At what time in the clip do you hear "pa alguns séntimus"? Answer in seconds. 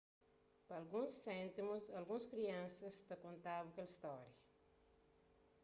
0.67-1.85